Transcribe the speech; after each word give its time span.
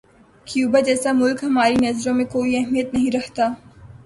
Cuba 0.47 0.79
جیسا 0.87 1.11
ملک 1.19 1.43
ہماری 1.43 1.75
نظروں 1.85 2.13
میں 2.15 2.25
کوئی 2.25 2.57
اہمیت 2.57 2.93
نہیں 2.93 3.11
رکھتا۔ 3.17 3.45